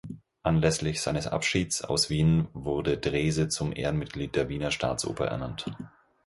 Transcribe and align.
Anlässlich 0.41 0.99
seines 0.99 1.27
Abschieds 1.27 1.83
aus 1.83 2.09
Wien 2.09 2.47
wurde 2.53 2.97
Drese 2.97 3.49
zum 3.49 3.71
Ehrenmitglied 3.71 4.35
der 4.35 4.49
Wiener 4.49 4.71
Staatsoper 4.71 5.27
ernannt. 5.27 5.67